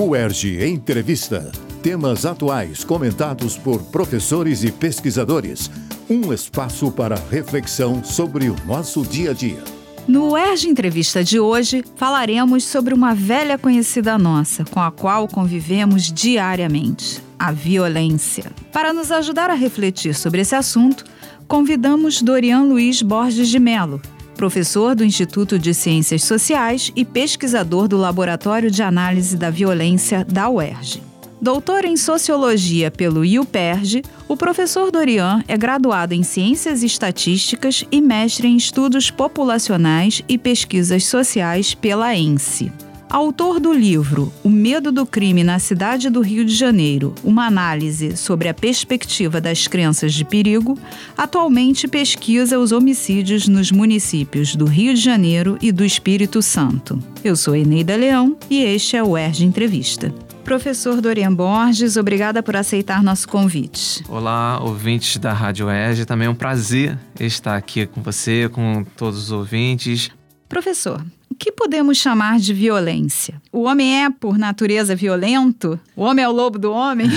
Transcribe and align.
UERJ 0.00 0.64
Entrevista. 0.64 1.50
Temas 1.82 2.24
atuais 2.24 2.84
comentados 2.84 3.58
por 3.58 3.82
professores 3.90 4.62
e 4.62 4.70
pesquisadores. 4.70 5.68
Um 6.08 6.32
espaço 6.32 6.92
para 6.92 7.16
reflexão 7.28 8.04
sobre 8.04 8.48
o 8.48 8.54
nosso 8.64 9.02
dia 9.02 9.32
a 9.32 9.34
dia. 9.34 9.58
No 10.06 10.34
UERJ 10.34 10.68
Entrevista 10.68 11.24
de 11.24 11.40
hoje, 11.40 11.84
falaremos 11.96 12.62
sobre 12.62 12.94
uma 12.94 13.12
velha 13.12 13.58
conhecida 13.58 14.16
nossa, 14.16 14.64
com 14.66 14.78
a 14.78 14.92
qual 14.92 15.26
convivemos 15.26 16.12
diariamente: 16.12 17.20
a 17.36 17.50
violência. 17.50 18.52
Para 18.72 18.92
nos 18.92 19.10
ajudar 19.10 19.50
a 19.50 19.54
refletir 19.54 20.14
sobre 20.14 20.42
esse 20.42 20.54
assunto, 20.54 21.04
convidamos 21.48 22.22
Dorian 22.22 22.62
Luiz 22.62 23.02
Borges 23.02 23.48
de 23.48 23.58
Melo, 23.58 24.00
professor 24.38 24.94
do 24.94 25.04
Instituto 25.04 25.58
de 25.58 25.74
Ciências 25.74 26.22
Sociais 26.22 26.92
e 26.94 27.04
pesquisador 27.04 27.88
do 27.88 27.96
Laboratório 27.96 28.70
de 28.70 28.84
Análise 28.84 29.36
da 29.36 29.50
Violência 29.50 30.24
da 30.24 30.48
UERJ. 30.48 31.02
Doutor 31.42 31.84
em 31.84 31.96
Sociologia 31.96 32.88
pelo 32.88 33.24
IUPERJ, 33.24 34.02
o 34.28 34.36
professor 34.36 34.90
Dorian 34.92 35.42
é 35.48 35.56
graduado 35.56 36.14
em 36.14 36.22
Ciências 36.22 36.84
Estatísticas 36.84 37.84
e 37.90 38.00
mestre 38.00 38.46
em 38.46 38.56
Estudos 38.56 39.10
Populacionais 39.10 40.22
e 40.28 40.38
Pesquisas 40.38 41.04
Sociais 41.04 41.74
pela 41.74 42.16
ENSE. 42.16 42.72
Autor 43.10 43.58
do 43.58 43.72
livro 43.72 44.30
O 44.44 44.50
Medo 44.50 44.92
do 44.92 45.06
Crime 45.06 45.42
na 45.42 45.58
Cidade 45.58 46.10
do 46.10 46.20
Rio 46.20 46.44
de 46.44 46.54
Janeiro, 46.54 47.14
uma 47.24 47.46
análise 47.46 48.18
sobre 48.18 48.48
a 48.48 48.54
perspectiva 48.54 49.40
das 49.40 49.66
crenças 49.66 50.12
de 50.12 50.26
perigo, 50.26 50.78
atualmente 51.16 51.88
pesquisa 51.88 52.58
os 52.58 52.70
homicídios 52.70 53.48
nos 53.48 53.72
municípios 53.72 54.54
do 54.54 54.66
Rio 54.66 54.92
de 54.92 55.00
Janeiro 55.00 55.56
e 55.62 55.72
do 55.72 55.86
Espírito 55.86 56.42
Santo. 56.42 57.02
Eu 57.24 57.34
sou 57.34 57.56
Eneida 57.56 57.96
Leão 57.96 58.36
e 58.50 58.62
este 58.62 58.94
é 58.94 59.02
o 59.02 59.16
ERG 59.16 59.42
Entrevista. 59.42 60.12
Professor 60.44 61.00
Dorian 61.00 61.32
Borges, 61.32 61.96
obrigada 61.96 62.42
por 62.42 62.56
aceitar 62.56 63.02
nosso 63.02 63.26
convite. 63.26 64.04
Olá, 64.06 64.60
ouvintes 64.62 65.16
da 65.16 65.32
Rádio 65.32 65.70
ERG. 65.70 66.04
Também 66.04 66.26
é 66.26 66.30
um 66.30 66.34
prazer 66.34 66.98
estar 67.18 67.56
aqui 67.56 67.86
com 67.86 68.02
você, 68.02 68.50
com 68.50 68.84
todos 68.96 69.18
os 69.18 69.32
ouvintes. 69.32 70.10
Professor, 70.46 71.04
que 71.38 71.52
podemos 71.52 71.96
chamar 71.96 72.38
de 72.38 72.52
violência? 72.52 73.40
O 73.52 73.62
homem 73.62 74.04
é, 74.04 74.10
por 74.10 74.36
natureza, 74.36 74.96
violento? 74.96 75.78
O 75.94 76.02
homem 76.02 76.24
é 76.24 76.28
o 76.28 76.32
lobo 76.32 76.58
do 76.58 76.72
homem? 76.72 77.08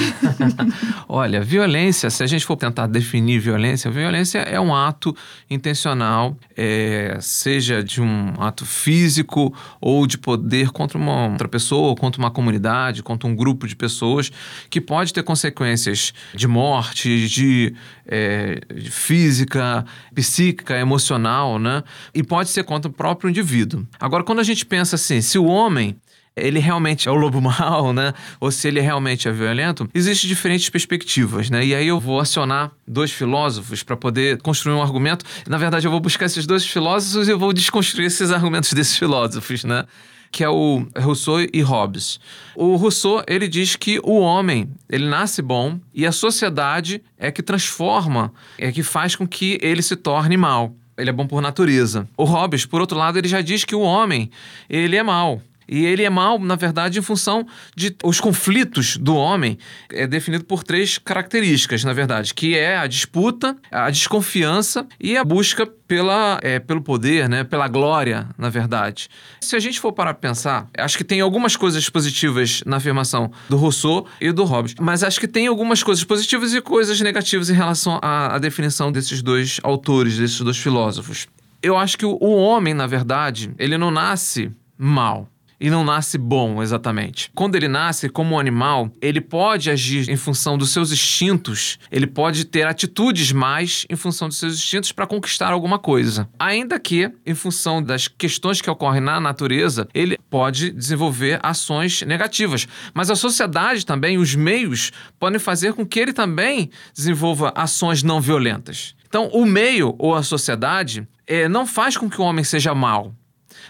Olha, 1.09 1.41
violência, 1.41 2.09
se 2.09 2.23
a 2.23 2.27
gente 2.27 2.45
for 2.45 2.55
tentar 2.55 2.87
definir 2.87 3.39
violência, 3.39 3.89
violência 3.89 4.39
é 4.39 4.59
um 4.59 4.73
ato 4.73 5.15
intencional, 5.49 6.37
é, 6.55 7.17
seja 7.19 7.83
de 7.83 8.01
um 8.01 8.33
ato 8.39 8.65
físico 8.65 9.53
ou 9.81 10.05
de 10.05 10.17
poder 10.17 10.69
contra 10.69 10.97
uma 10.97 11.27
outra 11.27 11.47
pessoa, 11.47 11.95
contra 11.95 12.21
uma 12.21 12.31
comunidade, 12.31 13.01
contra 13.01 13.27
um 13.27 13.35
grupo 13.35 13.67
de 13.67 13.75
pessoas, 13.75 14.31
que 14.69 14.79
pode 14.79 15.11
ter 15.11 15.23
consequências 15.23 16.13
de 16.33 16.47
morte, 16.47 17.27
de, 17.27 17.73
é, 18.11 18.59
física, 18.89 19.85
psíquica, 20.13 20.77
emocional, 20.77 21.57
né? 21.57 21.81
E 22.13 22.21
pode 22.21 22.49
ser 22.49 22.63
contra 22.65 22.91
o 22.91 22.93
próprio 22.93 23.29
indivíduo. 23.29 23.87
Agora, 23.97 24.23
quando 24.23 24.39
a 24.39 24.43
gente 24.43 24.65
pensa 24.65 24.97
assim, 24.97 25.21
se 25.21 25.39
o 25.39 25.45
homem 25.45 25.95
ele 26.35 26.59
realmente 26.59 27.09
é 27.09 27.11
o 27.11 27.15
lobo 27.15 27.39
mau, 27.41 27.93
né? 27.93 28.13
Ou 28.39 28.51
se 28.51 28.67
ele 28.67 28.79
realmente 28.79 29.27
é 29.27 29.31
violento, 29.31 29.89
existem 29.93 30.27
diferentes 30.27 30.69
perspectivas, 30.69 31.49
né? 31.49 31.65
E 31.65 31.75
aí 31.75 31.87
eu 31.87 31.99
vou 31.99 32.19
acionar 32.19 32.71
dois 32.87 33.11
filósofos 33.11 33.83
para 33.83 33.95
poder 33.95 34.41
construir 34.41 34.73
um 34.73 34.81
argumento. 34.81 35.25
Na 35.47 35.57
verdade, 35.57 35.87
eu 35.87 35.91
vou 35.91 35.99
buscar 35.99 36.25
esses 36.25 36.45
dois 36.45 36.65
filósofos 36.65 37.27
e 37.27 37.31
eu 37.31 37.39
vou 37.39 37.53
desconstruir 37.53 38.07
esses 38.07 38.31
argumentos 38.31 38.71
desses 38.73 38.97
filósofos, 38.97 39.63
né? 39.63 39.85
Que 40.31 40.43
é 40.43 40.49
o 40.49 40.87
Rousseau 40.97 41.41
e 41.41 41.61
Hobbes. 41.61 42.19
O 42.55 42.75
Rousseau, 42.75 43.23
ele 43.27 43.47
diz 43.47 43.75
que 43.75 43.99
o 44.03 44.19
homem, 44.19 44.69
ele 44.89 45.07
nasce 45.07 45.41
bom 45.41 45.79
e 45.93 46.05
a 46.05 46.11
sociedade 46.11 47.03
é 47.17 47.31
que 47.31 47.43
transforma, 47.43 48.33
é 48.57 48.71
que 48.71 48.81
faz 48.81 49.15
com 49.15 49.27
que 49.27 49.59
ele 49.61 49.81
se 49.81 49.95
torne 49.95 50.37
mal 50.37 50.75
ele 50.97 51.09
é 51.09 51.13
bom 51.13 51.25
por 51.25 51.41
natureza. 51.41 52.07
O 52.15 52.23
Hobbes, 52.23 52.65
por 52.65 52.79
outro 52.79 52.97
lado, 52.97 53.17
ele 53.17 53.27
já 53.27 53.41
diz 53.41 53.65
que 53.65 53.73
o 53.73 53.81
homem, 53.81 54.29
ele 54.69 54.95
é 54.95 55.01
mau. 55.01 55.41
E 55.71 55.85
ele 55.85 56.03
é 56.03 56.09
mal, 56.09 56.37
na 56.37 56.57
verdade, 56.57 56.99
em 56.99 57.01
função 57.01 57.47
de 57.73 57.95
os 58.03 58.19
conflitos 58.19 58.97
do 58.97 59.15
homem 59.15 59.57
é 59.89 60.05
definido 60.05 60.43
por 60.43 60.65
três 60.65 60.97
características, 60.97 61.85
na 61.85 61.93
verdade, 61.93 62.33
que 62.33 62.57
é 62.57 62.77
a 62.77 62.85
disputa, 62.85 63.55
a 63.71 63.89
desconfiança 63.89 64.85
e 64.99 65.15
a 65.15 65.23
busca 65.23 65.65
pela, 65.65 66.39
é, 66.43 66.59
pelo 66.59 66.81
poder, 66.81 67.29
né, 67.29 67.45
pela 67.45 67.69
glória, 67.69 68.27
na 68.37 68.49
verdade. 68.49 69.07
Se 69.39 69.55
a 69.55 69.59
gente 69.59 69.79
for 69.79 69.93
parar 69.93 70.13
para 70.13 70.29
pensar, 70.29 70.69
acho 70.77 70.97
que 70.97 71.05
tem 71.05 71.21
algumas 71.21 71.55
coisas 71.55 71.87
positivas 71.89 72.61
na 72.65 72.75
afirmação 72.77 73.31
do 73.47 73.55
Rousseau 73.55 74.05
e 74.19 74.29
do 74.33 74.43
Hobbes, 74.43 74.75
mas 74.77 75.03
acho 75.03 75.21
que 75.21 75.27
tem 75.27 75.47
algumas 75.47 75.81
coisas 75.81 76.03
positivas 76.03 76.53
e 76.53 76.59
coisas 76.59 76.99
negativas 76.99 77.49
em 77.49 77.53
relação 77.53 77.97
à, 78.01 78.35
à 78.35 78.39
definição 78.39 78.91
desses 78.91 79.21
dois 79.21 79.61
autores, 79.63 80.17
desses 80.17 80.41
dois 80.41 80.57
filósofos. 80.57 81.27
Eu 81.63 81.77
acho 81.77 81.97
que 81.97 82.05
o, 82.05 82.17
o 82.19 82.35
homem, 82.35 82.73
na 82.73 82.87
verdade, 82.87 83.51
ele 83.57 83.77
não 83.77 83.89
nasce 83.89 84.51
mal 84.77 85.29
e 85.61 85.69
não 85.69 85.83
nasce 85.83 86.17
bom 86.17 86.61
exatamente. 86.61 87.31
Quando 87.35 87.55
ele 87.55 87.67
nasce 87.67 88.09
como 88.09 88.35
um 88.35 88.39
animal, 88.39 88.91
ele 88.99 89.21
pode 89.21 89.69
agir 89.69 90.09
em 90.09 90.17
função 90.17 90.57
dos 90.57 90.71
seus 90.71 90.91
instintos, 90.91 91.77
ele 91.91 92.07
pode 92.07 92.45
ter 92.45 92.65
atitudes 92.65 93.31
mais 93.31 93.85
em 93.87 93.95
função 93.95 94.27
dos 94.27 94.37
seus 94.37 94.55
instintos 94.55 94.91
para 94.91 95.05
conquistar 95.05 95.53
alguma 95.53 95.77
coisa. 95.77 96.27
Ainda 96.39 96.79
que, 96.79 97.11
em 97.23 97.35
função 97.35 97.81
das 97.81 98.07
questões 98.07 98.59
que 98.59 98.69
ocorrem 98.69 99.01
na 99.01 99.19
natureza, 99.19 99.87
ele 99.93 100.17
pode 100.29 100.71
desenvolver 100.71 101.39
ações 101.43 102.01
negativas. 102.01 102.67
Mas 102.91 103.11
a 103.11 103.15
sociedade 103.15 103.85
também, 103.85 104.17
os 104.17 104.33
meios, 104.33 104.91
podem 105.19 105.37
fazer 105.39 105.73
com 105.73 105.85
que 105.85 105.99
ele 105.99 106.11
também 106.11 106.71
desenvolva 106.95 107.53
ações 107.55 108.01
não 108.01 108.19
violentas. 108.19 108.95
Então, 109.07 109.27
o 109.27 109.45
meio 109.45 109.93
ou 109.99 110.15
a 110.15 110.23
sociedade 110.23 111.07
é, 111.27 111.47
não 111.47 111.67
faz 111.67 111.97
com 111.97 112.09
que 112.09 112.19
o 112.19 112.23
homem 112.23 112.43
seja 112.43 112.73
mal 112.73 113.13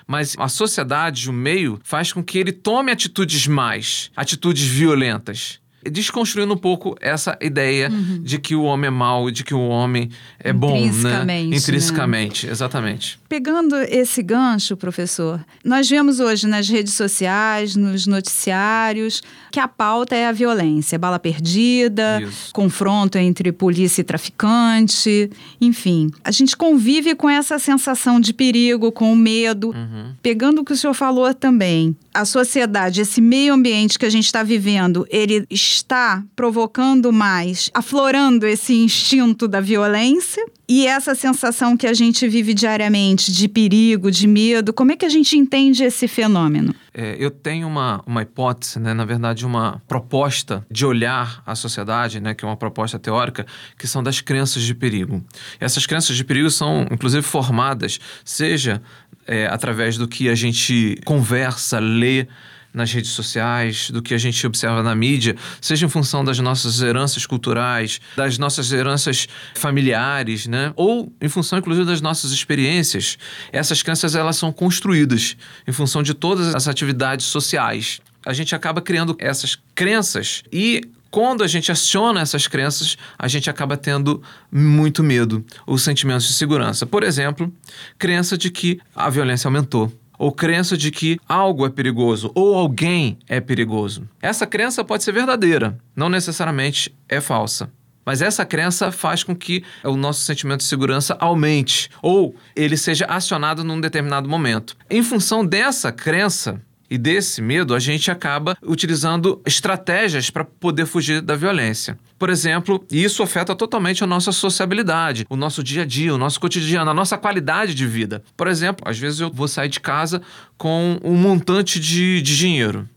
mas 0.07 0.35
a 0.37 0.47
sociedade, 0.47 1.29
o 1.29 1.33
meio, 1.33 1.79
faz 1.83 2.11
com 2.11 2.23
que 2.23 2.37
ele 2.37 2.51
tome 2.51 2.91
atitudes 2.91 3.47
mais, 3.47 4.11
atitudes 4.15 4.63
violentas 4.63 5.60
desconstruindo 5.89 6.53
um 6.53 6.57
pouco 6.57 6.95
essa 7.01 7.37
ideia 7.41 7.89
uhum. 7.89 8.21
de 8.21 8.39
que 8.39 8.55
o 8.55 8.63
homem 8.63 8.87
é 8.87 8.91
mau, 8.91 9.31
de 9.31 9.43
que 9.43 9.53
o 9.53 9.67
homem 9.67 10.09
é 10.39 10.53
bom, 10.53 10.79
né? 11.25 11.41
Intrinsecamente, 11.41 12.45
né? 12.45 12.51
exatamente. 12.51 13.19
Pegando 13.27 13.75
esse 13.77 14.21
gancho, 14.21 14.75
professor, 14.75 15.43
nós 15.63 15.89
vemos 15.89 16.19
hoje 16.19 16.47
nas 16.47 16.67
redes 16.67 16.93
sociais, 16.93 17.75
nos 17.75 18.05
noticiários, 18.05 19.23
que 19.51 19.59
a 19.59 19.67
pauta 19.67 20.15
é 20.15 20.27
a 20.27 20.31
violência, 20.31 20.99
bala 20.99 21.19
perdida, 21.19 22.21
Isso. 22.21 22.51
confronto 22.53 23.17
entre 23.17 23.51
polícia 23.51 24.01
e 24.01 24.03
traficante, 24.03 25.29
enfim. 25.59 26.09
A 26.23 26.31
gente 26.31 26.55
convive 26.55 27.15
com 27.15 27.29
essa 27.29 27.57
sensação 27.57 28.19
de 28.19 28.33
perigo, 28.33 28.91
com 28.91 29.11
o 29.11 29.15
medo. 29.15 29.69
Uhum. 29.69 30.13
Pegando 30.21 30.61
o 30.61 30.65
que 30.65 30.73
o 30.73 30.77
senhor 30.77 30.93
falou 30.93 31.33
também, 31.33 31.95
a 32.13 32.25
sociedade, 32.25 33.01
esse 33.01 33.21
meio 33.21 33.53
ambiente 33.53 33.97
que 33.97 34.05
a 34.05 34.09
gente 34.09 34.25
está 34.25 34.43
vivendo, 34.43 35.05
ele 35.09 35.45
está 35.49 36.23
provocando 36.35 37.11
mais, 37.11 37.69
aflorando 37.73 38.45
esse 38.45 38.73
instinto 38.73 39.47
da 39.47 39.61
violência 39.61 40.45
e 40.67 40.87
essa 40.87 41.13
sensação 41.15 41.75
que 41.75 41.85
a 41.85 41.93
gente 41.93 42.27
vive 42.27 42.53
diariamente 42.53 43.31
de 43.31 43.47
perigo, 43.47 44.09
de 44.09 44.27
medo. 44.27 44.71
Como 44.73 44.91
é 44.91 44.95
que 44.95 45.05
a 45.05 45.09
gente 45.09 45.37
entende 45.37 45.83
esse 45.83 46.07
fenômeno? 46.07 46.73
É, 46.93 47.15
eu 47.19 47.31
tenho 47.31 47.67
uma, 47.67 48.01
uma 48.05 48.21
hipótese, 48.21 48.79
né, 48.79 48.93
na 48.93 49.05
verdade, 49.05 49.45
uma 49.45 49.81
proposta 49.87 50.65
de 50.69 50.85
olhar 50.85 51.41
a 51.45 51.55
sociedade, 51.55 52.19
né, 52.19 52.33
que 52.33 52.43
é 52.43 52.47
uma 52.47 52.57
proposta 52.57 52.99
teórica, 52.99 53.45
que 53.77 53.87
são 53.87 54.03
das 54.03 54.19
crenças 54.21 54.63
de 54.63 54.75
perigo. 54.75 55.23
Essas 55.59 55.85
crenças 55.85 56.15
de 56.17 56.23
perigo 56.23 56.49
são, 56.49 56.85
inclusive, 56.91 57.21
formadas, 57.21 57.99
seja 58.23 58.81
é, 59.27 59.47
através 59.47 59.97
do 59.97 60.07
que 60.07 60.29
a 60.29 60.35
gente 60.35 60.99
conversa, 61.05 61.79
lê, 61.79 62.27
nas 62.73 62.91
redes 62.91 63.11
sociais, 63.11 63.89
do 63.89 64.01
que 64.01 64.13
a 64.13 64.17
gente 64.17 64.45
observa 64.47 64.81
na 64.81 64.95
mídia, 64.95 65.35
seja 65.59 65.85
em 65.85 65.89
função 65.89 66.23
das 66.23 66.39
nossas 66.39 66.81
heranças 66.81 67.25
culturais, 67.25 67.99
das 68.15 68.37
nossas 68.37 68.71
heranças 68.71 69.27
familiares, 69.55 70.47
né? 70.47 70.71
Ou 70.75 71.11
em 71.21 71.27
função, 71.27 71.59
inclusive, 71.59 71.85
das 71.85 72.01
nossas 72.01 72.31
experiências. 72.31 73.17
Essas 73.51 73.83
crenças, 73.83 74.15
elas 74.15 74.37
são 74.37 74.51
construídas 74.51 75.35
em 75.67 75.71
função 75.71 76.01
de 76.01 76.13
todas 76.13 76.55
as 76.55 76.67
atividades 76.67 77.25
sociais. 77.25 77.99
A 78.25 78.33
gente 78.33 78.55
acaba 78.55 78.81
criando 78.81 79.15
essas 79.19 79.57
crenças 79.75 80.43
e 80.51 80.81
quando 81.11 81.43
a 81.43 81.47
gente 81.47 81.71
aciona 81.71 82.21
essas 82.21 82.47
crenças, 82.47 82.97
a 83.19 83.27
gente 83.27 83.49
acaba 83.49 83.75
tendo 83.75 84.23
muito 84.49 85.03
medo, 85.03 85.45
os 85.67 85.83
sentimentos 85.83 86.25
de 86.25 86.33
segurança. 86.33 86.85
Por 86.85 87.03
exemplo, 87.03 87.53
crença 87.99 88.37
de 88.37 88.49
que 88.49 88.79
a 88.95 89.09
violência 89.09 89.49
aumentou 89.49 89.91
ou 90.17 90.31
crença 90.31 90.77
de 90.77 90.91
que 90.91 91.19
algo 91.27 91.65
é 91.65 91.69
perigoso 91.69 92.31
ou 92.33 92.55
alguém 92.55 93.17
é 93.27 93.41
perigoso. 93.41 94.07
Essa 94.21 94.47
crença 94.47 94.83
pode 94.83 95.03
ser 95.03 95.11
verdadeira, 95.11 95.77
não 95.95 96.09
necessariamente 96.09 96.95
é 97.09 97.19
falsa. 97.19 97.71
Mas 98.05 98.21
essa 98.21 98.45
crença 98.45 98.91
faz 98.91 99.23
com 99.23 99.35
que 99.35 99.63
o 99.83 99.95
nosso 99.95 100.21
sentimento 100.21 100.59
de 100.59 100.65
segurança 100.65 101.15
aumente 101.19 101.89
ou 102.01 102.35
ele 102.55 102.77
seja 102.77 103.05
acionado 103.05 103.63
num 103.63 103.81
determinado 103.81 104.29
momento. 104.29 104.75
Em 104.89 105.03
função 105.03 105.45
dessa 105.45 105.91
crença, 105.91 106.61
E 106.91 106.97
desse 106.97 107.41
medo, 107.41 107.73
a 107.73 107.79
gente 107.79 108.11
acaba 108.11 108.57
utilizando 108.61 109.41
estratégias 109.45 110.29
para 110.29 110.43
poder 110.43 110.85
fugir 110.85 111.21
da 111.21 111.37
violência. 111.37 111.97
Por 112.19 112.29
exemplo, 112.29 112.85
isso 112.91 113.23
afeta 113.23 113.55
totalmente 113.55 114.03
a 114.03 114.07
nossa 114.07 114.33
sociabilidade, 114.33 115.25
o 115.29 115.37
nosso 115.37 115.63
dia 115.63 115.83
a 115.83 115.85
dia, 115.85 116.13
o 116.13 116.17
nosso 116.17 116.37
cotidiano, 116.37 116.91
a 116.91 116.93
nossa 116.93 117.17
qualidade 117.17 117.73
de 117.73 117.87
vida. 117.87 118.21
Por 118.35 118.45
exemplo, 118.45 118.83
às 118.85 118.99
vezes 118.99 119.21
eu 119.21 119.31
vou 119.31 119.47
sair 119.47 119.69
de 119.69 119.79
casa 119.79 120.21
com 120.57 120.99
um 121.01 121.15
montante 121.15 121.79
de, 121.79 122.21
de 122.21 122.37
dinheiro. 122.37 122.89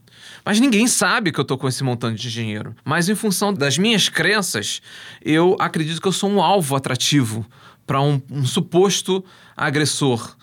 Mas 0.44 0.58
ninguém 0.58 0.88
sabe 0.88 1.30
que 1.30 1.38
eu 1.38 1.44
tô 1.44 1.56
com 1.56 1.68
esse 1.68 1.84
montante 1.84 2.20
de 2.20 2.32
dinheiro. 2.32 2.74
Mas 2.84 3.08
em 3.08 3.14
função 3.14 3.54
das 3.54 3.78
minhas 3.78 4.08
crenças, 4.08 4.82
eu 5.24 5.56
acredito 5.60 6.02
que 6.02 6.08
eu 6.08 6.12
sou 6.12 6.28
um 6.28 6.42
alvo 6.42 6.74
atrativo 6.74 7.46
para 7.86 8.00
um, 8.02 8.20
um 8.28 8.44
suposto 8.44 9.24
agressor. 9.56 10.34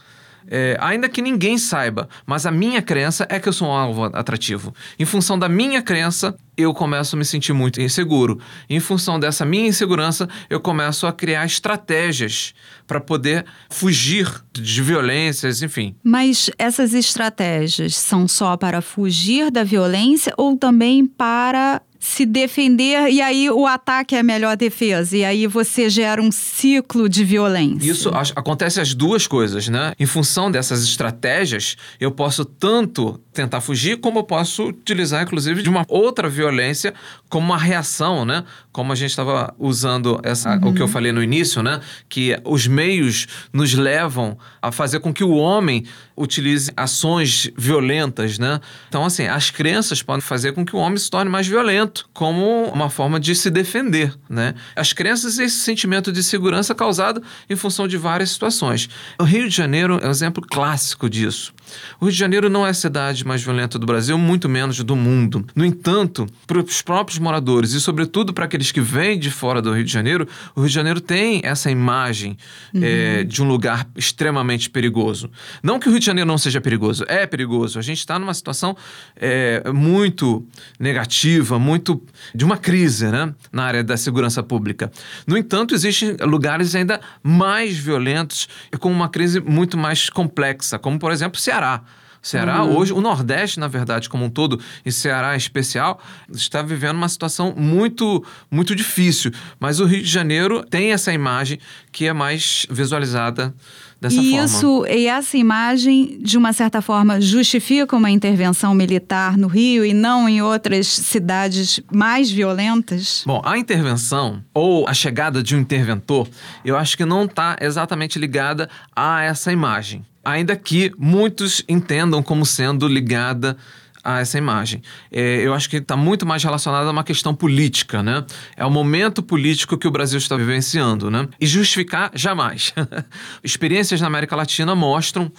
É, 0.47 0.77
ainda 0.79 1.07
que 1.07 1.21
ninguém 1.21 1.57
saiba, 1.57 2.09
mas 2.25 2.45
a 2.45 2.51
minha 2.51 2.81
crença 2.81 3.25
é 3.29 3.39
que 3.39 3.47
eu 3.47 3.53
sou 3.53 3.67
um 3.67 3.71
alvo 3.71 4.05
atrativo. 4.05 4.73
Em 4.97 5.05
função 5.05 5.38
da 5.38 5.47
minha 5.47 5.81
crença, 5.81 6.35
eu 6.57 6.73
começo 6.73 7.15
a 7.15 7.19
me 7.19 7.25
sentir 7.25 7.53
muito 7.53 7.81
inseguro. 7.81 8.39
Em 8.69 8.79
função 8.79 9.19
dessa 9.19 9.45
minha 9.45 9.67
insegurança, 9.67 10.27
eu 10.49 10.59
começo 10.59 11.07
a 11.07 11.13
criar 11.13 11.45
estratégias 11.45 12.53
para 12.85 12.99
poder 12.99 13.45
fugir 13.69 14.27
de 14.51 14.81
violências, 14.81 15.61
enfim. 15.61 15.95
Mas 16.03 16.49
essas 16.57 16.94
estratégias 16.94 17.95
são 17.95 18.27
só 18.27 18.57
para 18.57 18.81
fugir 18.81 19.49
da 19.51 19.63
violência 19.63 20.33
ou 20.37 20.57
também 20.57 21.05
para 21.05 21.81
se 22.01 22.25
defender 22.25 23.12
e 23.12 23.21
aí 23.21 23.48
o 23.48 23.68
ataque 23.68 24.15
é 24.15 24.19
a 24.19 24.24
melhor 24.24 24.57
defesa 24.57 25.15
e 25.15 25.24
aí 25.24 25.45
você 25.45 25.88
gera 25.88 26.19
um 26.19 26.31
ciclo 26.31 27.07
de 27.07 27.24
violência. 27.24 27.92
Isso 27.92 28.09
acontece 28.36 28.81
as 28.81 28.95
duas 28.95 29.27
coisas, 29.27 29.68
né? 29.68 29.94
Em 30.00 30.07
função 30.07 30.50
dessas 30.50 30.83
estratégias, 30.83 31.77
eu 32.00 32.12
posso 32.12 32.44
tanto 32.44 33.19
tentar 33.31 33.62
fugir 33.62 33.98
como 33.98 34.18
eu 34.18 34.24
posso 34.24 34.69
utilizar 34.69 35.21
inclusive 35.21 35.62
de 35.62 35.69
uma 35.69 35.86
outra 35.88 36.27
violência 36.27 36.92
como 37.31 37.45
uma 37.45 37.57
reação, 37.57 38.25
né? 38.25 38.44
Como 38.74 38.92
a 38.92 38.95
gente 38.95 39.10
estava 39.10 39.56
usando 39.57 40.19
essa, 40.22 40.57
uhum. 40.57 40.69
o 40.69 40.74
que 40.74 40.81
eu 40.81 40.88
falei 40.88 41.13
no 41.13 41.24
início, 41.24 41.63
né? 41.63 41.80
Que 42.10 42.38
os 42.44 42.68
meios 42.68 43.25
nos 43.54 43.74
levam 43.74 44.38
a 44.62 44.69
fazer 44.69 45.00
com 45.00 45.13
que 45.13 45.24
o 45.24 45.31
homem 45.31 45.86
utilize 46.16 46.69
ações 46.75 47.50
violentas, 47.57 48.38
né? 48.38 48.60
Então, 48.89 49.06
assim, 49.06 49.28
as 49.28 49.50
crenças 49.50 50.04
podem 50.04 50.22
fazer 50.22 50.51
com 50.51 50.66
que 50.66 50.75
o 50.75 50.80
homem 50.80 50.98
se 50.98 51.10
torne 51.10 51.31
mais 51.31 51.48
violento, 51.48 52.10
como 52.13 52.66
uma 52.66 52.89
forma 52.89 53.18
de 53.18 53.33
se 53.33 53.50
defender, 53.50 54.13
né? 54.30 54.54
As 54.75 54.92
crenças 54.92 55.38
e 55.38 55.44
esse 55.44 55.56
sentimento 55.56 56.12
de 56.12 56.22
segurança 56.22 56.75
causado 56.75 57.24
em 57.50 57.56
função 57.56 57.88
de 57.88 57.95
várias 57.95 58.31
situações. 58.31 58.89
O 59.18 59.24
Rio 59.24 59.48
de 59.48 59.56
Janeiro 59.56 60.00
é 60.04 60.07
um 60.07 60.12
exemplo 60.12 60.45
clássico 60.45 61.10
disso. 61.10 61.54
O 62.00 62.06
Rio 62.06 62.12
de 62.12 62.18
Janeiro 62.18 62.50
não 62.50 62.65
é 62.65 62.69
a 62.69 62.73
cidade 62.73 63.25
mais 63.25 63.44
violenta 63.44 63.77
do 63.77 63.85
Brasil, 63.85 64.18
muito 64.18 64.47
menos 64.50 64.77
do 64.83 64.95
mundo. 64.95 65.45
No 65.56 65.65
entanto, 65.65 66.27
para 66.47 66.59
os 66.59 66.81
próprios 66.81 67.19
moradores 67.19 67.73
e, 67.73 67.81
sobretudo, 67.81 68.33
para 68.33 68.45
aqueles 68.45 68.71
que 68.71 68.81
vêm 68.81 69.18
de 69.18 69.29
fora 69.29 69.62
do 69.62 69.73
Rio 69.73 69.83
de 69.83 69.91
Janeiro, 69.91 70.27
o 70.56 70.62
Rio 70.62 70.69
de 70.69 70.75
Janeiro 70.75 71.01
tem 71.01 71.41
essa 71.44 71.69
imagem 71.69 72.38
uhum. 72.73 72.81
é, 72.83 73.23
de 73.23 73.41
um 73.41 73.47
lugar 73.47 73.88
extremamente 73.95 74.69
perigoso. 74.69 75.29
Não 75.62 75.79
que 75.79 75.88
o 75.88 75.91
Rio 75.91 76.00
de 76.00 76.06
Janeiro 76.06 76.27
não 76.27 76.38
seja 76.38 76.62
perigoso, 76.62 77.06
é 77.07 77.25
perigoso. 77.25 77.79
A 77.79 77.81
gente 77.81 78.00
está 78.00 78.18
numa 78.18 78.33
situação 78.33 78.75
é, 79.15 79.71
muito 79.71 80.45
negativa, 80.79 81.59
muito 81.59 82.01
de 82.33 82.45
uma 82.45 82.57
crise 82.57 83.07
né, 83.07 83.33
na 83.51 83.63
área 83.63 83.83
da 83.83 83.97
segurança 83.97 84.44
pública. 84.44 84.91
No 85.25 85.38
entanto, 85.38 85.73
existem 85.73 86.15
lugares 86.21 86.75
ainda 86.75 87.00
mais 87.23 87.77
violentos 87.77 88.47
e 88.71 88.77
com 88.77 88.91
uma 88.91 89.09
crise 89.09 89.39
muito 89.39 89.77
mais 89.77 90.09
complexa, 90.09 90.79
como, 90.79 91.00
por 91.00 91.12
exemplo, 91.12 91.39
o 91.39 91.41
Ceará. 91.61 91.83
Ceará 92.21 92.63
uhum. 92.63 92.77
hoje, 92.77 92.93
o 92.93 93.01
Nordeste, 93.01 93.59
na 93.59 93.67
verdade, 93.67 94.07
como 94.07 94.25
um 94.25 94.29
todo, 94.29 94.59
e 94.85 94.91
Ceará 94.91 95.33
em 95.33 95.37
especial, 95.37 95.99
está 96.31 96.61
vivendo 96.61 96.95
uma 96.95 97.09
situação 97.09 97.53
muito, 97.57 98.23
muito 98.49 98.75
difícil. 98.75 99.31
Mas 99.59 99.79
o 99.79 99.85
Rio 99.85 100.03
de 100.03 100.09
Janeiro 100.09 100.63
tem 100.63 100.91
essa 100.91 101.11
imagem 101.11 101.57
que 101.91 102.05
é 102.05 102.13
mais 102.13 102.67
visualizada 102.69 103.53
dessa 103.99 104.21
e 104.21 104.31
forma. 104.31 104.45
Isso, 104.45 104.85
e 104.85 105.07
essa 105.07 105.35
imagem, 105.35 106.19
de 106.21 106.37
uma 106.37 106.53
certa 106.53 106.79
forma, 106.79 107.19
justifica 107.19 107.95
uma 107.95 108.11
intervenção 108.11 108.75
militar 108.75 109.35
no 109.35 109.47
Rio 109.47 109.83
e 109.83 109.91
não 109.91 110.29
em 110.29 110.43
outras 110.43 110.87
cidades 110.87 111.79
mais 111.91 112.29
violentas? 112.29 113.23
Bom, 113.25 113.41
a 113.43 113.57
intervenção 113.57 114.43
ou 114.53 114.87
a 114.87 114.93
chegada 114.93 115.41
de 115.41 115.55
um 115.55 115.59
interventor, 115.59 116.27
eu 116.63 116.77
acho 116.77 116.95
que 116.95 117.03
não 117.03 117.25
está 117.25 117.57
exatamente 117.59 118.19
ligada 118.19 118.69
a 118.95 119.23
essa 119.23 119.51
imagem 119.51 120.05
ainda 120.23 120.56
que 120.56 120.91
muitos 120.97 121.63
entendam 121.68 122.21
como 122.21 122.45
sendo 122.45 122.88
ligada 122.88 123.57
a 124.03 124.19
essa 124.19 124.38
imagem. 124.38 124.81
É, 125.12 125.45
eu 125.45 125.53
acho 125.53 125.69
que 125.69 125.77
está 125.77 125.95
muito 125.95 126.25
mais 126.25 126.44
relacionada 126.44 126.88
a 126.88 126.91
uma 126.91 127.03
questão 127.03 127.35
política, 127.35 128.01
né? 128.01 128.25
É 128.57 128.65
o 128.65 128.71
momento 128.71 129.21
político 129.21 129.77
que 129.77 129.88
o 129.88 129.91
Brasil 129.91 130.18
está 130.18 130.35
vivenciando, 130.35 131.12
né? 131.12 131.27
E 131.39 131.45
justificar, 131.45 132.12
jamais. 132.15 132.73
Experiências 133.44 134.01
na 134.01 134.07
América 134.07 134.35
Latina 134.35 134.75
mostram 134.75 135.31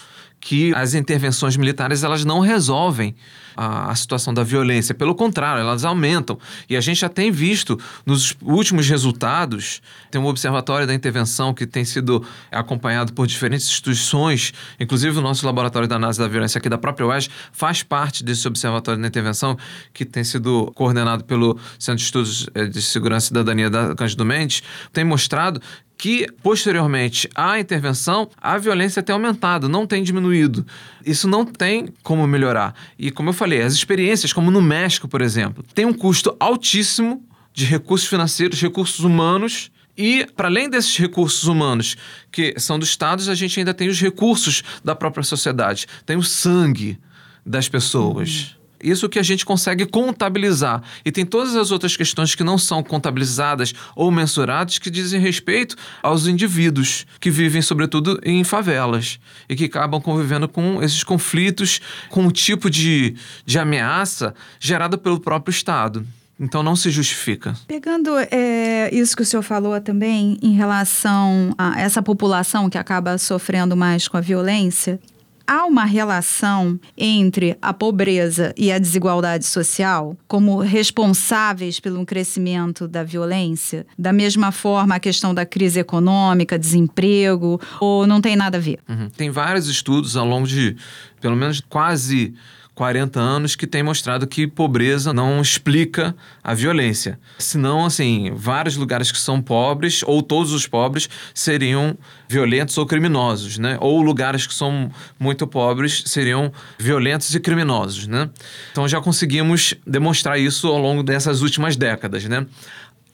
que 0.43 0.75
as 0.75 0.93
intervenções 0.93 1.57
militares 1.57 2.03
elas 2.03 2.25
não 2.25 2.41
resolvem 2.41 3.15
a, 3.57 3.93
a, 3.93 3.95
situação 3.95 4.35
da 4.35 4.43
violência. 4.43 4.93
Pelo 4.93 5.15
contrário, 5.15 5.61
elas 5.61 5.85
aumentam. 5.85 6.37
E 6.69 6.77
a 6.77 6.81
gente 6.81 7.01
já 7.01 7.09
tem 7.09 7.31
visto 7.31 7.79
nos 8.05 8.35
últimos 8.43 8.89
resultados, 8.89 9.81
tem 10.11 10.21
um 10.21 10.27
observatório 10.27 10.85
da 10.85 10.93
intervenção 10.93 11.55
que 11.55 11.65
tem 11.65 11.85
sido 11.85 12.27
acompanhado 12.51 13.13
por 13.13 13.25
diferentes 13.25 13.69
instituições, 13.69 14.53
inclusive 14.81 15.17
o 15.17 15.23
nosso 15.23 15.47
laboratório 15.47 15.87
da 15.87 15.95
análise 15.95 16.19
da 16.19 16.27
violência 16.27 16.59
aqui 16.59 16.69
da 16.69 16.79
própria 16.79 17.07
UES 17.07 17.31
faz 17.53 17.85
parte 17.85 18.25
desse 18.25 18.47
observatório 18.49 19.01
da 19.01 19.07
intervenção 19.07 19.57
que 19.95 20.05
tem 20.05 20.25
sido 20.25 20.73
coordenado 20.75 21.23
pelo 21.23 21.57
Centro 21.79 21.99
de 21.99 22.05
Estudos 22.05 22.49
eh, 22.53 22.67
de 22.67 22.83
Segurança 22.83 23.27
e 23.27 23.29
Cidadania 23.29 23.71
da 23.71 23.95
Cândido 23.95 24.25
Mendes, 24.25 24.65
tem 24.93 25.05
mostrado 25.05 25.63
que 26.03 26.27
posteriormente 26.43 27.31
à 27.33 27.61
intervenção 27.61 28.29
a 28.37 28.59
violência 28.59 29.05
tem 29.05 29.13
aumentado, 29.13 29.69
não 29.69 29.87
tem 29.87 30.03
diminuído. 30.03 30.67
Isso 31.07 31.29
não 31.29 31.45
tem 31.45 31.95
como 32.03 32.27
melhorar. 32.27 32.75
E 32.99 33.13
como 33.13 33.29
eu 33.29 33.33
falei, 33.33 33.63
as 33.63 33.73
experiências, 33.73 34.33
como 34.33 34.51
no 34.51 34.61
México, 34.61 35.07
por 35.07 35.21
exemplo, 35.21 35.65
tem 35.73 35.85
um 35.85 35.93
custo 35.93 36.37
altíssimo 36.41 37.25
de 37.55 37.65
recursos 37.67 38.09
financeiros, 38.09 38.61
recursos 38.61 39.05
humanos. 39.05 39.71
E, 39.97 40.27
para 40.35 40.49
além 40.49 40.69
desses 40.69 40.97
recursos 40.99 41.45
humanos 41.45 41.97
que 42.33 42.53
são 42.59 42.81
dos 42.81 42.89
estados, 42.89 43.29
a 43.29 43.35
gente 43.37 43.61
ainda 43.61 43.73
tem 43.73 43.89
os 43.89 44.01
recursos 44.01 44.65
da 44.83 44.97
própria 44.97 45.23
sociedade. 45.23 45.87
Tem 46.05 46.17
o 46.17 46.23
sangue 46.25 46.99
das 47.47 47.69
pessoas. 47.69 48.57
Uhum. 48.57 48.62
Isso 48.83 49.09
que 49.09 49.19
a 49.19 49.23
gente 49.23 49.45
consegue 49.45 49.87
contabilizar. 49.87 50.83
E 51.05 51.13
tem 51.13 51.25
todas 51.25 51.55
as 51.57 51.71
outras 51.71 51.97
questões 51.97 52.35
que 52.35 52.43
não 52.43 52.59
são 52.59 52.83
contabilizadas 52.83 53.73
ou 53.95 54.11
mensuradas 54.11 54.79
que 54.79 54.91
dizem 54.91 55.21
respeito 55.21 55.77
aos 56.03 56.27
indivíduos 56.27 57.07
que 57.21 57.31
vivem, 57.31 57.63
sobretudo, 57.63 58.19
em 58.25 58.43
favelas 58.45 59.19
e 59.49 59.55
que 59.55 59.65
acabam 59.65 60.01
convivendo 60.01 60.49
com 60.49 60.83
esses 60.83 61.05
conflitos, 61.05 61.81
com 62.09 62.27
o 62.27 62.33
tipo 62.33 62.69
de, 62.69 63.15
de 63.45 63.59
ameaça 63.59 64.35
gerada 64.59 64.99
pelo 64.99 65.21
próprio 65.21 65.53
Estado. 65.53 66.07
Então 66.41 66.61
não 66.61 66.75
se 66.75 66.91
justifica. 66.91 67.55
Pegando 67.69 68.11
é, 68.19 68.93
isso 68.93 69.17
que 69.17 69.23
o 69.23 69.27
senhor 69.27 69.43
falou 69.43 69.81
também 69.81 70.39
em 70.43 70.55
relação 70.55 71.55
a 71.57 71.81
essa 71.81 72.03
população 72.03 72.69
que 72.69 72.77
acaba 72.77 73.17
sofrendo 73.17 73.77
mais 73.77 74.09
com 74.09 74.17
a 74.17 74.21
violência, 74.21 74.99
há 75.47 75.65
uma 75.65 75.85
relação 75.85 76.79
entre 76.97 77.57
a 77.61 77.73
pobreza 77.73 78.55
e 78.57 78.71
a 78.71 78.79
desigualdade 78.79 79.45
social 79.45 80.17
como 80.27 80.59
responsáveis 80.61 81.81
pelo 81.81 82.05
crescimento 82.05 82.87
da 82.89 83.03
violência? 83.03 83.87
Da 83.99 84.13
mesma 84.13 84.53
forma, 84.53 84.95
a 84.95 85.01
questão 85.01 85.35
da 85.35 85.45
crise 85.45 85.81
econômica, 85.81 86.59
desemprego, 86.59 87.61
ou 87.81 88.07
não 88.07 88.21
tem 88.21 88.37
nada 88.37 88.59
a 88.59 88.61
ver? 88.61 88.79
Uhum. 88.89 89.09
Tem 89.11 89.31
vários 89.31 89.69
estudos 89.69 90.17
ao 90.17 90.27
longo 90.27 90.47
de 90.47 90.77
pelo 91.21 91.37
menos 91.37 91.61
quase 91.61 92.35
40 92.75 93.21
anos 93.21 93.55
que 93.55 93.67
tem 93.67 93.83
mostrado 93.83 94.27
que 94.27 94.47
pobreza 94.47 95.13
não 95.13 95.41
explica 95.41 96.15
a 96.43 96.55
violência. 96.55 97.19
Senão, 97.39 97.85
assim, 97.85 98.33
vários 98.35 98.77
lugares 98.77 99.13
que 99.13 99.19
são 99.19 99.43
pobres, 99.43 100.03
ou 100.07 100.23
todos 100.23 100.53
os 100.53 100.67
pobres, 100.67 101.09
seriam 101.35 101.97
violentos 102.29 102.79
ou 102.79 102.87
criminosos, 102.87 103.59
né? 103.59 103.77
Ou 103.81 104.01
lugares 104.01 104.47
que 104.47 104.55
são 104.55 104.91
muito 105.19 105.47
pobres 105.47 106.03
seriam 106.07 106.53
violentos 106.79 107.35
e 107.35 107.41
criminosos, 107.41 108.07
né? 108.07 108.31
Então 108.71 108.89
já 108.89 109.01
conseguimos 109.01 109.75
demonstrar 109.87 110.41
isso 110.41 110.67
ao 110.69 110.79
longo 110.79 111.03
dessas 111.03 111.43
últimas 111.43 111.77
décadas, 111.77 112.25
né? 112.25 112.47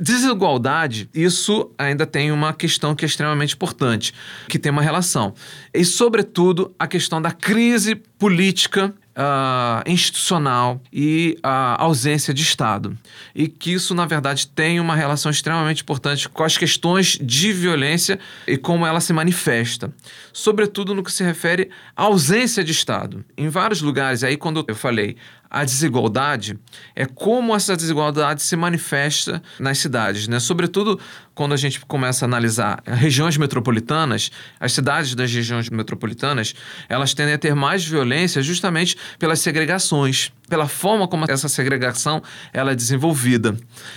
Desigualdade, 0.00 1.10
isso 1.12 1.72
ainda 1.76 2.06
tem 2.06 2.30
uma 2.30 2.52
questão 2.52 2.94
que 2.94 3.04
é 3.04 3.08
extremamente 3.08 3.54
importante, 3.54 4.14
que 4.48 4.56
tem 4.56 4.70
uma 4.70 4.80
relação. 4.80 5.34
E, 5.74 5.84
sobretudo, 5.84 6.72
a 6.78 6.86
questão 6.86 7.20
da 7.20 7.32
crise 7.32 7.96
política 7.96 8.94
uh, 9.18 9.82
institucional 9.90 10.80
e 10.92 11.36
a 11.42 11.82
ausência 11.82 12.32
de 12.32 12.42
Estado. 12.42 12.96
E 13.34 13.48
que 13.48 13.72
isso, 13.72 13.94
na 13.94 14.06
verdade, 14.06 14.46
tem 14.46 14.78
uma 14.78 14.94
relação 14.94 15.30
extremamente 15.30 15.82
importante 15.82 16.28
com 16.28 16.44
as 16.44 16.56
questões 16.56 17.18
de 17.20 17.52
violência 17.52 18.18
e 18.46 18.56
como 18.56 18.86
ela 18.86 19.00
se 19.00 19.12
manifesta, 19.12 19.92
sobretudo 20.32 20.94
no 20.94 21.02
que 21.02 21.12
se 21.12 21.24
refere 21.24 21.70
à 21.96 22.04
ausência 22.04 22.62
de 22.62 22.70
Estado. 22.70 23.24
Em 23.36 23.48
vários 23.48 23.82
lugares, 23.82 24.22
aí 24.22 24.36
quando 24.36 24.64
eu 24.68 24.74
falei 24.74 25.16
a 25.50 25.64
desigualdade 25.64 26.58
é 26.94 27.06
como 27.06 27.54
essa 27.54 27.76
desigualdade 27.76 28.42
se 28.42 28.54
manifesta 28.56 29.42
nas 29.58 29.78
cidades, 29.78 30.28
né? 30.28 30.38
Sobretudo 30.40 31.00
quando 31.34 31.54
a 31.54 31.56
gente 31.56 31.80
começa 31.80 32.24
a 32.24 32.26
analisar 32.26 32.82
regiões 32.84 33.36
metropolitanas, 33.36 34.30
as 34.58 34.72
cidades 34.72 35.14
das 35.14 35.32
regiões 35.32 35.70
metropolitanas, 35.70 36.54
elas 36.88 37.14
tendem 37.14 37.34
a 37.34 37.38
ter 37.38 37.54
mais 37.54 37.84
violência 37.84 38.42
justamente 38.42 38.96
pelas 39.18 39.40
segregações, 39.40 40.32
pela 40.48 40.66
forma 40.66 41.06
como 41.06 41.24
essa 41.28 41.48
segregação 41.48 42.22
ela 42.52 42.72
é 42.72 42.74
desenvolvida. 42.74 43.56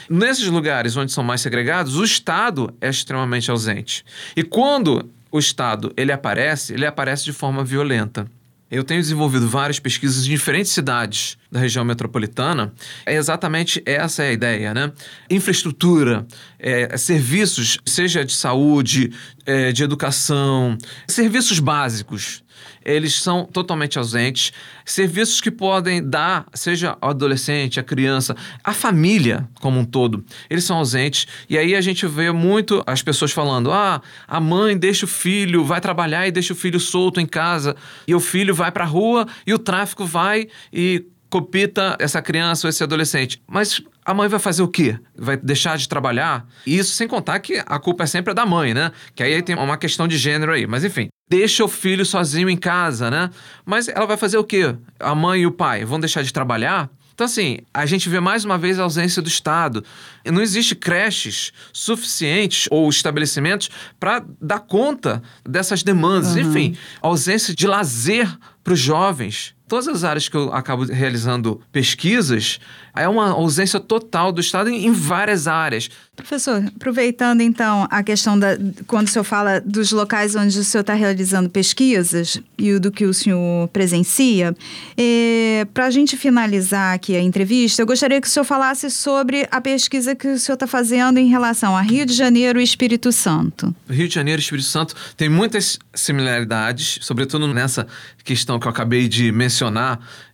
Nesses 0.09 0.47
lugares 0.47 0.95
onde 0.95 1.11
são 1.11 1.23
mais 1.23 1.41
segregados, 1.41 1.97
o 1.97 2.03
Estado 2.03 2.73
é 2.79 2.89
extremamente 2.89 3.49
ausente. 3.49 4.05
E 4.35 4.43
quando 4.43 5.09
o 5.31 5.39
Estado 5.39 5.91
ele 5.97 6.11
aparece, 6.11 6.73
ele 6.73 6.85
aparece 6.85 7.23
de 7.23 7.33
forma 7.33 7.63
violenta. 7.63 8.27
Eu 8.71 8.85
tenho 8.85 9.01
desenvolvido 9.01 9.49
várias 9.49 9.79
pesquisas 9.79 10.25
em 10.25 10.29
diferentes 10.29 10.71
cidades 10.71 11.37
da 11.51 11.59
região 11.59 11.83
metropolitana. 11.83 12.73
É 13.05 13.15
exatamente 13.15 13.83
essa 13.85 14.23
é 14.23 14.29
a 14.29 14.31
ideia, 14.31 14.73
né? 14.73 14.93
Infraestrutura, 15.29 16.25
é, 16.57 16.95
serviços, 16.95 17.77
seja 17.85 18.23
de 18.23 18.33
saúde, 18.33 19.11
é, 19.45 19.73
de 19.73 19.83
educação, 19.83 20.77
serviços 21.05 21.59
básicos 21.59 22.41
eles 22.83 23.21
são 23.21 23.45
totalmente 23.45 23.97
ausentes. 23.97 24.51
Serviços 24.85 25.41
que 25.41 25.51
podem 25.51 26.03
dar, 26.03 26.45
seja 26.53 26.97
o 27.01 27.07
adolescente, 27.07 27.79
a 27.79 27.83
criança, 27.83 28.35
a 28.63 28.73
família 28.73 29.47
como 29.59 29.79
um 29.79 29.85
todo, 29.85 30.23
eles 30.49 30.63
são 30.63 30.77
ausentes. 30.77 31.27
E 31.49 31.57
aí 31.57 31.75
a 31.75 31.81
gente 31.81 32.05
vê 32.07 32.31
muito 32.31 32.83
as 32.85 33.01
pessoas 33.01 33.31
falando: 33.31 33.71
ah, 33.71 34.01
a 34.27 34.39
mãe 34.39 34.77
deixa 34.77 35.05
o 35.05 35.07
filho, 35.07 35.63
vai 35.63 35.81
trabalhar 35.81 36.27
e 36.27 36.31
deixa 36.31 36.53
o 36.53 36.55
filho 36.55 36.79
solto 36.79 37.19
em 37.19 37.25
casa, 37.25 37.75
e 38.07 38.15
o 38.15 38.19
filho 38.19 38.53
vai 38.53 38.71
para 38.71 38.83
a 38.83 38.87
rua 38.87 39.27
e 39.45 39.53
o 39.53 39.59
tráfico 39.59 40.05
vai 40.05 40.47
e 40.71 41.05
copita 41.31 41.95
essa 41.97 42.21
criança 42.21 42.67
ou 42.67 42.69
esse 42.69 42.83
adolescente. 42.83 43.41
Mas 43.47 43.81
a 44.05 44.13
mãe 44.13 44.27
vai 44.27 44.39
fazer 44.39 44.61
o 44.61 44.67
quê? 44.67 44.99
Vai 45.15 45.37
deixar 45.37 45.77
de 45.77 45.87
trabalhar? 45.87 46.45
Isso 46.67 46.93
sem 46.93 47.07
contar 47.07 47.39
que 47.39 47.63
a 47.65 47.79
culpa 47.79 48.03
é 48.03 48.07
sempre 48.07 48.33
da 48.33 48.45
mãe, 48.45 48.73
né? 48.73 48.91
Que 49.15 49.23
aí 49.23 49.41
tem 49.41 49.55
uma 49.55 49.77
questão 49.77 50.07
de 50.07 50.17
gênero 50.17 50.51
aí. 50.51 50.67
Mas 50.67 50.83
enfim, 50.83 51.07
deixa 51.31 51.63
o 51.63 51.67
filho 51.69 52.05
sozinho 52.05 52.49
em 52.49 52.57
casa, 52.57 53.09
né? 53.09 53.29
Mas 53.65 53.87
ela 53.87 54.05
vai 54.05 54.17
fazer 54.17 54.37
o 54.37 54.43
quê? 54.43 54.75
A 54.99 55.15
mãe 55.15 55.43
e 55.43 55.47
o 55.47 55.51
pai 55.51 55.85
vão 55.85 55.97
deixar 55.97 56.23
de 56.23 56.33
trabalhar? 56.33 56.89
Então, 57.13 57.23
assim, 57.23 57.59
a 57.73 57.85
gente 57.85 58.09
vê 58.09 58.19
mais 58.19 58.43
uma 58.43 58.57
vez 58.57 58.77
a 58.77 58.83
ausência 58.83 59.21
do 59.21 59.29
Estado. 59.29 59.81
Não 60.25 60.41
existe 60.41 60.75
creches 60.75 61.53
suficientes 61.71 62.67
ou 62.69 62.89
estabelecimentos 62.89 63.69
para 63.97 64.25
dar 64.41 64.59
conta 64.59 65.23
dessas 65.47 65.83
demandas. 65.83 66.35
Uhum. 66.35 66.41
Enfim, 66.41 66.77
ausência 67.01 67.55
de 67.55 67.65
lazer 67.65 68.27
para 68.61 68.73
os 68.73 68.79
jovens 68.79 69.55
todas 69.71 69.87
as 69.87 70.03
áreas 70.03 70.27
que 70.27 70.35
eu 70.35 70.53
acabo 70.53 70.83
realizando 70.83 71.61
pesquisas, 71.71 72.59
é 72.93 73.07
uma 73.07 73.29
ausência 73.29 73.79
total 73.79 74.29
do 74.29 74.41
Estado 74.41 74.69
em, 74.69 74.91
várias 74.91 75.47
áreas. 75.47 75.89
Professor, 76.13 76.61
aproveitando 76.75 77.39
então 77.39 77.87
a 77.89 78.03
questão 78.03 78.37
da. 78.37 78.57
Quando 78.85 79.07
o 79.07 79.09
senhor 79.09 79.23
fala 79.23 79.61
dos 79.61 79.93
locais 79.93 80.35
onde 80.35 80.59
o 80.59 80.63
senhor 80.65 80.81
está 80.81 80.93
realizando 80.93 81.49
pesquisas 81.49 82.37
e 82.57 82.77
do 82.79 82.91
que 82.91 83.05
o 83.05 83.13
senhor 83.13 83.69
presencia, 83.69 84.53
é, 84.97 85.65
para 85.73 85.85
a 85.85 85.89
gente 85.89 86.17
finalizar 86.17 86.93
aqui 86.93 87.15
a 87.15 87.21
entrevista, 87.21 87.81
eu 87.81 87.85
gostaria 87.85 88.19
que 88.19 88.27
o 88.27 88.29
senhor 88.29 88.43
falasse 88.43 88.91
sobre 88.91 89.47
a 89.49 89.61
pesquisa 89.61 90.13
que 90.13 90.27
o 90.27 90.37
senhor 90.37 90.55
está 90.55 90.67
fazendo 90.67 91.17
em 91.17 91.29
relação 91.29 91.77
a 91.77 91.81
Rio 91.81 92.05
de 92.05 92.13
Janeiro 92.13 92.59
e 92.59 92.63
Espírito 92.63 93.09
Santo. 93.13 93.73
Rio 93.89 94.09
de 94.09 94.13
Janeiro 94.13 94.41
e 94.41 94.43
Espírito 94.43 94.67
Santo 94.67 94.95
tem 95.15 95.29
muitas 95.29 95.79
similaridades, 95.95 96.99
sobretudo 97.01 97.47
nessa 97.47 97.87
questão 98.23 98.59
que 98.59 98.67
eu 98.67 98.71
acabei 98.71 99.07
de 99.07 99.31
mencionar, 99.31 99.60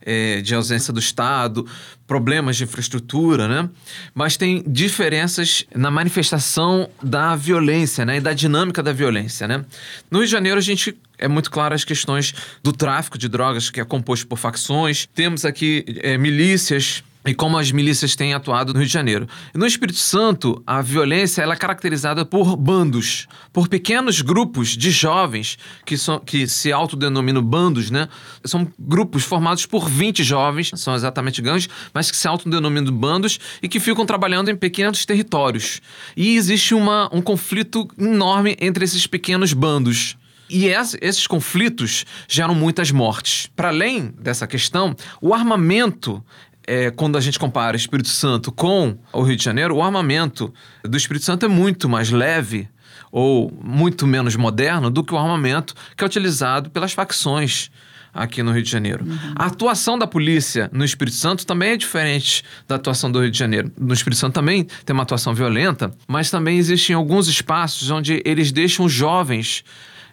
é, 0.01 0.41
de 0.41 0.55
ausência 0.55 0.93
do 0.93 0.99
Estado, 0.99 1.65
problemas 2.05 2.55
de 2.55 2.63
infraestrutura, 2.63 3.47
né? 3.47 3.69
Mas 4.13 4.37
tem 4.37 4.63
diferenças 4.65 5.65
na 5.75 5.91
manifestação 5.91 6.89
da 7.01 7.35
violência, 7.35 8.05
né? 8.05 8.17
E 8.17 8.21
da 8.21 8.33
dinâmica 8.33 8.81
da 8.81 8.93
violência, 8.93 9.47
né? 9.47 9.65
No 10.09 10.19
Rio 10.19 10.27
de 10.27 10.31
Janeiro, 10.31 10.57
a 10.57 10.61
gente 10.61 10.97
é 11.17 11.27
muito 11.27 11.49
claro 11.49 11.73
as 11.73 11.83
questões 11.83 12.33
do 12.63 12.71
tráfico 12.71 13.17
de 13.17 13.27
drogas, 13.27 13.69
que 13.69 13.81
é 13.81 13.85
composto 13.85 14.27
por 14.27 14.37
facções. 14.37 15.07
Temos 15.13 15.43
aqui 15.43 15.83
é, 16.01 16.17
milícias 16.17 17.03
e 17.27 17.35
como 17.35 17.57
as 17.57 17.71
milícias 17.71 18.15
têm 18.15 18.33
atuado 18.33 18.73
no 18.73 18.79
Rio 18.79 18.87
de 18.87 18.93
Janeiro. 18.93 19.27
No 19.53 19.65
Espírito 19.65 19.99
Santo, 19.99 20.63
a 20.65 20.81
violência 20.81 21.41
ela 21.41 21.53
é 21.53 21.57
caracterizada 21.57 22.25
por 22.25 22.55
bandos, 22.55 23.27
por 23.51 23.67
pequenos 23.67 24.21
grupos 24.21 24.69
de 24.69 24.89
jovens 24.89 25.57
que, 25.85 25.97
são, 25.97 26.19
que 26.19 26.47
se 26.47 26.71
autodenominam 26.71 27.43
bandos, 27.43 27.91
né? 27.91 28.07
São 28.45 28.67
grupos 28.79 29.23
formados 29.23 29.65
por 29.65 29.89
20 29.89 30.23
jovens, 30.23 30.71
são 30.75 30.95
exatamente 30.95 31.41
gangues, 31.41 31.67
mas 31.93 32.09
que 32.09 32.17
se 32.17 32.27
autodenominam 32.27 32.93
bandos 32.93 33.39
e 33.61 33.67
que 33.67 33.79
ficam 33.79 34.05
trabalhando 34.05 34.49
em 34.49 34.55
pequenos 34.55 35.05
territórios. 35.05 35.81
E 36.15 36.35
existe 36.35 36.73
uma, 36.73 37.09
um 37.13 37.21
conflito 37.21 37.87
enorme 37.99 38.55
entre 38.59 38.85
esses 38.85 39.05
pequenos 39.05 39.51
bandos. 39.51 40.15
E 40.49 40.67
esses 41.01 41.27
conflitos 41.27 42.05
geram 42.27 42.55
muitas 42.55 42.89
mortes. 42.89 43.49
Para 43.55 43.67
além 43.67 44.13
dessa 44.17 44.47
questão, 44.47 44.95
o 45.21 45.33
armamento 45.33 46.23
é, 46.67 46.91
quando 46.91 47.17
a 47.17 47.21
gente 47.21 47.39
compara 47.39 47.77
Espírito 47.77 48.09
Santo 48.09 48.51
com 48.51 48.97
o 49.13 49.23
Rio 49.23 49.37
de 49.37 49.43
Janeiro, 49.43 49.77
o 49.77 49.81
armamento 49.81 50.53
do 50.83 50.97
Espírito 50.97 51.25
Santo 51.25 51.45
é 51.45 51.49
muito 51.49 51.87
mais 51.87 52.11
leve 52.11 52.67
ou 53.09 53.51
muito 53.63 54.05
menos 54.05 54.35
moderno 54.35 54.91
do 54.91 55.03
que 55.03 55.13
o 55.13 55.17
armamento 55.17 55.73
que 55.95 56.03
é 56.03 56.07
utilizado 56.07 56.69
pelas 56.69 56.91
facções 56.91 57.71
aqui 58.13 58.43
no 58.43 58.51
Rio 58.51 58.63
de 58.63 58.69
Janeiro. 58.69 59.05
Uhum. 59.05 59.33
A 59.35 59.45
atuação 59.45 59.97
da 59.97 60.05
polícia 60.05 60.69
no 60.73 60.83
Espírito 60.83 61.15
Santo 61.15 61.45
também 61.45 61.71
é 61.71 61.77
diferente 61.77 62.43
da 62.67 62.75
atuação 62.75 63.11
do 63.11 63.21
Rio 63.21 63.31
de 63.31 63.37
Janeiro. 63.37 63.71
No 63.79 63.93
Espírito 63.93 64.19
Santo 64.19 64.33
também 64.33 64.67
tem 64.85 64.93
uma 64.93 65.03
atuação 65.03 65.33
violenta, 65.33 65.93
mas 66.07 66.29
também 66.29 66.57
existem 66.57 66.95
alguns 66.95 67.27
espaços 67.27 67.89
onde 67.91 68.21
eles 68.25 68.51
deixam 68.51 68.85
os 68.85 68.91
jovens 68.91 69.63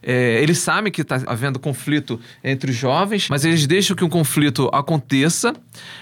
é, 0.06 0.42
eles 0.42 0.58
sabem 0.58 0.92
que 0.92 1.00
está 1.00 1.22
havendo 1.26 1.58
conflito 1.58 2.20
entre 2.42 2.70
os 2.70 2.76
jovens, 2.76 3.28
mas 3.30 3.44
eles 3.44 3.66
deixam 3.66 3.96
que 3.96 4.04
o 4.04 4.08
conflito 4.08 4.68
aconteça 4.72 5.54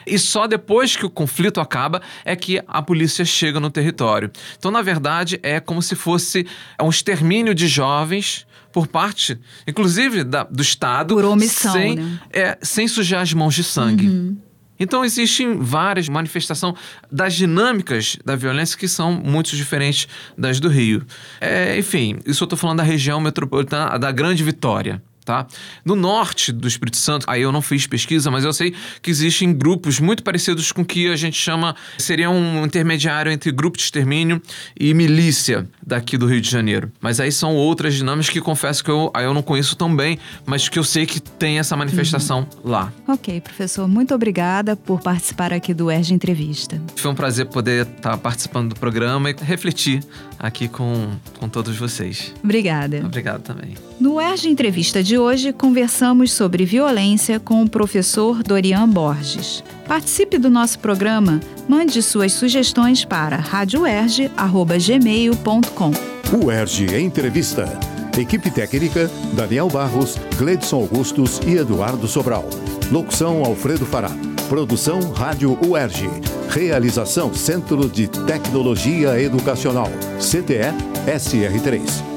e 0.07 0.19
só 0.19 0.47
depois 0.47 0.97
que 0.97 1.07
o 1.07 1.11
conflito 1.11 1.61
acaba 1.61 2.03
é 2.25 2.35
que 2.35 2.61
a 2.67 2.83
polícia 2.83 3.25
chega 3.25 3.61
no 3.61 3.71
território. 3.71 4.31
Então, 4.59 4.71
na 4.71 4.83
verdade, 4.83 5.39
é 5.43 5.61
como 5.61 5.81
se 5.81 5.95
fosse 5.95 6.47
um 6.81 6.89
extermínio 6.89 7.55
de 7.55 7.69
jovens 7.69 8.47
por 8.73 8.87
parte, 8.87 9.39
inclusive, 9.69 10.25
da, 10.25 10.45
do 10.45 10.63
Estado. 10.63 11.15
Por 11.15 11.25
omissão, 11.25 11.73
sem, 11.73 11.97
né? 11.97 12.21
é, 12.33 12.59
sem 12.63 12.89
sujar 12.89 13.23
as 13.23 13.33
mãos 13.33 13.55
de 13.55 13.63
sangue. 13.63 14.09
Uhum. 14.09 14.37
Então, 14.83 15.05
existem 15.05 15.57
várias 15.59 16.09
manifestações 16.09 16.75
das 17.11 17.35
dinâmicas 17.35 18.17
da 18.25 18.37
violência 18.37 18.77
que 18.77 18.89
são 18.89 19.13
muito 19.13 19.57
diferentes 19.57 20.09
das 20.37 20.59
do 20.61 20.69
Rio. 20.69 21.05
É, 21.41 21.79
enfim, 21.79 22.19
isso 22.27 22.43
eu 22.43 22.47
estou 22.47 22.59
falando 22.59 22.79
da 22.79 22.83
região 22.83 23.21
metropolitana, 23.21 23.99
da 23.99 24.11
Grande 24.11 24.43
Vitória 24.43 25.03
tá? 25.25 25.47
No 25.85 25.95
norte 25.95 26.53
do 26.53 26.67
Espírito 26.67 26.97
Santo, 26.97 27.27
aí 27.29 27.43
eu 27.43 27.53
não 27.53 27.63
fiz 27.63 27.87
pesquisa, 27.87 28.31
mas 28.31 28.45
eu 28.45 28.53
sei 28.53 28.75
que 29.01 29.11
existem 29.11 29.53
grupos 29.53 30.01
muito 30.01 30.23
parecidos 30.23 30.73
com 30.73 30.83
o 30.83 30.85
que 30.85 31.09
a 31.09 31.17
gente 31.17 31.37
chama, 31.37 31.75
seria 31.99 32.31
um 32.31 32.65
intermediário 32.65 33.31
entre 33.31 33.51
grupo 33.51 33.77
de 33.77 33.85
extermínio 33.85 34.41
e 34.79 34.93
milícia 34.95 35.67
daqui 35.85 36.17
do 36.17 36.27
Rio 36.27 36.41
de 36.41 36.51
Janeiro. 36.51 36.91
Mas 37.01 37.21
aí 37.21 37.31
são 37.31 37.55
outras 37.55 37.95
dinâmicas 37.95 38.31
que 38.31 38.41
confesso 38.41 38.83
que 38.83 38.91
eu, 38.91 39.11
aí 39.15 39.25
eu 39.25 39.35
não 39.35 39.43
conheço 39.43 39.77
tão 39.77 39.95
bem, 39.95 40.19
mas 40.47 40.69
que 40.69 40.79
eu 40.79 40.85
sei 40.85 41.07
que 41.07 41.21
tem 41.21 41.59
essa 41.59 41.77
manifestação 41.77 42.47
uhum. 42.63 42.71
lá. 42.71 42.93
Ok, 43.07 43.41
professor, 43.41 43.89
muito 43.89 44.15
obrigada 44.15 44.77
por 44.77 45.01
participar 45.01 45.53
aqui 45.53 45.73
do 45.73 45.91
ERG 45.91 46.13
Entrevista. 46.13 46.81
Foi 46.97 47.11
um 47.11 47.15
prazer 47.15 47.47
poder 47.47 47.87
estar 47.87 48.17
participando 48.19 48.71
do 48.71 48.75
programa 48.77 49.31
e 49.31 49.37
refletir 49.41 50.03
aqui 50.39 50.69
com, 50.69 51.11
com 51.39 51.49
todos 51.49 51.77
vocês. 51.77 52.35
Obrigada. 52.43 53.03
Obrigado 53.05 53.43
também. 53.43 53.75
No 54.01 54.21
ERG 54.21 54.49
Entrevista 54.49 55.03
de 55.03 55.12
hoje, 55.19 55.53
conversamos 55.53 56.33
sobre 56.33 56.65
violência 56.65 57.41
com 57.41 57.63
o 57.63 57.69
professor 57.69 58.43
Dorian 58.43 58.89
Borges. 58.89 59.63
Participe 59.87 60.39
do 60.39 60.49
nosso 60.51 60.79
programa, 60.79 61.39
mande 61.69 62.03
suas 62.03 62.33
sugestões 62.33 63.05
para 63.05 63.37
radioerge.gmail.com. 63.37 65.91
O 66.37 66.51
ERG 66.51 66.99
Entrevista. 66.99 67.79
Equipe 68.19 68.51
técnica: 68.51 69.11
Daniel 69.35 69.69
Barros, 69.69 70.17
Gledson 70.39 70.77
Augustos 70.77 71.41
e 71.47 71.57
Eduardo 71.57 72.07
Sobral. 72.07 72.49
Locução: 72.91 73.45
Alfredo 73.45 73.87
Fará. 73.87 74.11
Produção 74.49 75.01
Rádio 75.13 75.59
UERJ. 75.67 76.09
Realização 76.51 77.33
Centro 77.33 77.89
de 77.89 78.07
Tecnologia 78.07 79.21
Educacional. 79.21 79.89
CTE 80.19 80.75
SR3. 81.07 82.12